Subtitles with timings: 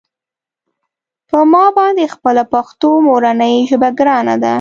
[1.29, 4.49] په ما باندې خپله پښتو مورنۍ ژبه ګرانه ده.